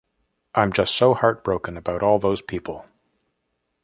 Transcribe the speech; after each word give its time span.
I'm 0.55 0.73
just 0.73 0.95
so 0.97 1.13
brokenhearted 1.13 1.77
about 1.77 2.01
all 2.01 2.17
those 2.17 2.41
people. 2.41 2.87